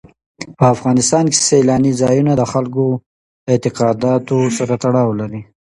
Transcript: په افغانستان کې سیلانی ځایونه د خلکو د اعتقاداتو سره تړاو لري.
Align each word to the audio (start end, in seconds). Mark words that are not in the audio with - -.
په 0.57 0.65
افغانستان 0.75 1.25
کې 1.31 1.37
سیلانی 1.49 1.91
ځایونه 2.01 2.31
د 2.35 2.43
خلکو 2.51 2.85
د 2.97 2.99
اعتقاداتو 3.53 4.37
سره 4.57 4.73
تړاو 4.83 5.09
لري. 5.19 5.41